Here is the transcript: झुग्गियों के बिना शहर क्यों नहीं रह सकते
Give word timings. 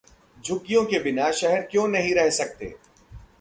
झुग्गियों 0.45 0.83
के 0.85 0.99
बिना 0.99 1.29
शहर 1.31 1.61
क्यों 1.61 1.87
नहीं 1.87 2.13
रह 2.15 2.29
सकते 2.29 2.73